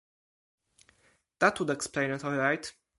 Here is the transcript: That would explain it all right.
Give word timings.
That 1.37 1.59
would 1.59 1.69
explain 1.69 2.09
it 2.09 2.25
all 2.25 2.35
right. 2.35 2.73